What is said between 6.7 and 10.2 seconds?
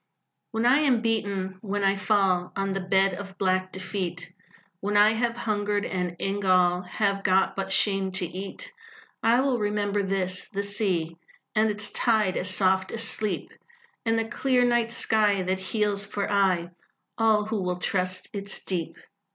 Have got but shame to eat, I will remember